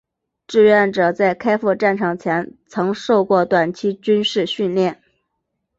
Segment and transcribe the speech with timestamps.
[0.47, 4.99] 志愿者在开赴战场前曾受过短期军事训练。